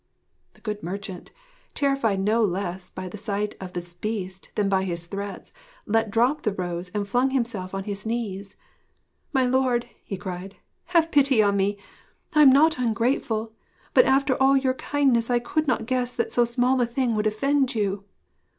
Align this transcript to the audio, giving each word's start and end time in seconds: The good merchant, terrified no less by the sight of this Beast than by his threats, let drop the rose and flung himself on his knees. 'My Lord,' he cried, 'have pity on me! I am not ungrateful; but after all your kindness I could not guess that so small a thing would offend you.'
The 0.55 0.61
good 0.61 0.81
merchant, 0.81 1.31
terrified 1.75 2.19
no 2.21 2.43
less 2.43 2.89
by 2.89 3.07
the 3.07 3.19
sight 3.19 3.53
of 3.61 3.73
this 3.73 3.93
Beast 3.93 4.49
than 4.55 4.67
by 4.67 4.83
his 4.83 5.05
threats, 5.05 5.53
let 5.85 6.09
drop 6.09 6.41
the 6.41 6.53
rose 6.53 6.89
and 6.95 7.07
flung 7.07 7.29
himself 7.29 7.75
on 7.75 7.83
his 7.83 8.03
knees. 8.03 8.55
'My 9.31 9.45
Lord,' 9.45 9.87
he 10.03 10.17
cried, 10.17 10.55
'have 10.85 11.11
pity 11.11 11.43
on 11.43 11.55
me! 11.55 11.77
I 12.33 12.41
am 12.41 12.49
not 12.51 12.79
ungrateful; 12.79 13.53
but 13.93 14.05
after 14.05 14.33
all 14.41 14.57
your 14.57 14.73
kindness 14.73 15.29
I 15.29 15.37
could 15.37 15.67
not 15.67 15.85
guess 15.85 16.15
that 16.15 16.33
so 16.33 16.45
small 16.45 16.81
a 16.81 16.87
thing 16.87 17.13
would 17.13 17.27
offend 17.27 17.75
you.' 17.75 18.03